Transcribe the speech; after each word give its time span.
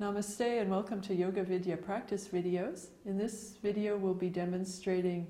Namaste 0.00 0.62
and 0.62 0.70
welcome 0.70 1.02
to 1.02 1.14
Yoga 1.14 1.42
Vidya 1.42 1.76
practice 1.76 2.26
videos. 2.26 2.86
In 3.04 3.18
this 3.18 3.56
video 3.62 3.98
we'll 3.98 4.14
be 4.14 4.30
demonstrating 4.30 5.26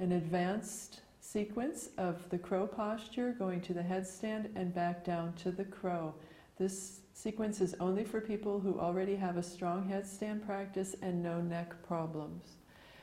an 0.00 0.10
advanced 0.10 1.02
sequence 1.20 1.90
of 1.98 2.28
the 2.28 2.36
crow 2.36 2.66
posture 2.66 3.36
going 3.38 3.60
to 3.60 3.72
the 3.72 3.80
headstand 3.80 4.48
and 4.56 4.74
back 4.74 5.04
down 5.04 5.34
to 5.34 5.52
the 5.52 5.64
crow. 5.64 6.12
This 6.58 7.02
sequence 7.12 7.60
is 7.60 7.76
only 7.78 8.02
for 8.02 8.20
people 8.20 8.58
who 8.58 8.80
already 8.80 9.14
have 9.14 9.36
a 9.36 9.42
strong 9.42 9.88
headstand 9.88 10.44
practice 10.44 10.96
and 11.00 11.22
no 11.22 11.40
neck 11.40 11.80
problems. 11.86 12.56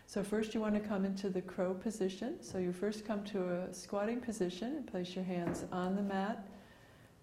So 0.08 0.22
first 0.22 0.54
you 0.54 0.60
want 0.60 0.74
to 0.74 0.82
come 0.82 1.06
into 1.06 1.30
the 1.30 1.42
crow 1.42 1.76
position. 1.76 2.44
So 2.44 2.58
you 2.58 2.74
first 2.74 3.08
come 3.08 3.24
to 3.24 3.52
a 3.52 3.74
squatting 3.74 4.20
position 4.20 4.76
and 4.76 4.86
place 4.86 5.16
your 5.16 5.24
hands 5.24 5.64
on 5.72 5.96
the 5.96 6.04
mat 6.04 6.46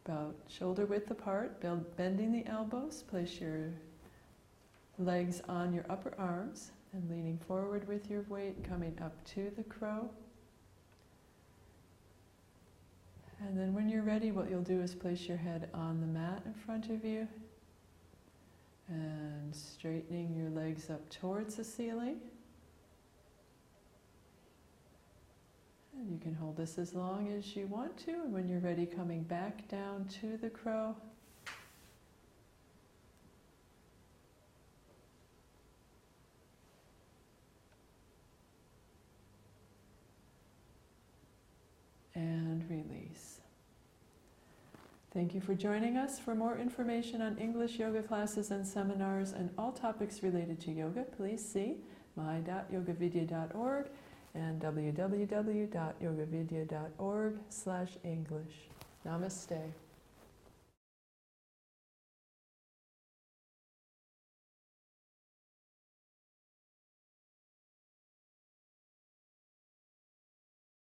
about 0.05 0.35
shoulder 0.49 0.87
width 0.87 1.11
apart, 1.11 1.61
bending 1.97 2.33
the 2.33 2.45
elbows, 2.51 3.03
place 3.03 3.41
your 3.41 3.71
legs 4.99 5.41
on 5.49 5.73
your 5.73 5.85
upper 5.89 6.13
arms 6.19 6.73
and 6.93 7.09
leaning 7.09 7.39
forward 7.47 7.87
with 7.89 8.11
your 8.11 8.23
weight, 8.29 8.63
coming 8.69 8.97
up 9.03 9.13
to 9.25 9.51
the 9.57 9.63
crow. 9.63 10.11
And 13.41 13.59
then 13.59 13.75
when 13.75 13.89
you're 13.89 14.03
ready, 14.03 14.31
what 14.31 14.51
you'll 14.51 14.63
do 14.63 14.81
is 14.81 14.95
place 14.95 15.23
your 15.23 15.39
head 15.39 15.69
on 15.75 16.01
the 16.01 16.07
mat 16.07 16.43
in 16.47 16.55
front 16.55 16.91
of 16.91 17.05
you 17.05 17.27
and 18.89 19.55
straightening 19.55 20.35
your 20.37 20.51
legs 20.51 20.91
up 20.91 21.09
towards 21.11 21.57
the 21.57 21.65
ceiling. 21.65 22.17
You 26.13 26.19
can 26.19 26.35
hold 26.35 26.59
this 26.59 26.79
as 26.79 26.93
long 26.95 27.33
as 27.33 27.57
you 27.57 27.67
want 27.67 27.97
to, 27.97 28.11
and 28.11 28.33
when 28.33 28.47
you're 28.47 28.61
ready, 28.61 28.85
coming 28.85 29.23
back 29.23 29.67
down 29.69 30.07
to 30.21 30.37
the 30.37 30.51
crow. 30.51 30.95
And 42.15 42.69
release. 42.69 43.41
Thank 45.15 45.35
you 45.35 45.41
for 45.41 45.55
joining 45.55 45.97
us. 45.97 46.19
For 46.19 46.35
more 46.35 46.59
information 46.59 47.23
on 47.23 47.39
English 47.39 47.79
yoga 47.79 48.03
classes 48.03 48.51
and 48.51 48.67
seminars 48.67 49.33
and 49.33 49.49
all 49.57 49.73
topics 49.73 50.23
related 50.23 50.61
to 50.63 50.73
yoga, 50.73 51.05
please 51.05 51.43
see 51.43 51.77
my.yogavidya.org 52.17 53.87
and 54.35 54.61
www.yogavidya.org 54.61 57.35
slash 57.49 57.91
English. 58.05 58.69
Namaste. 59.07 59.73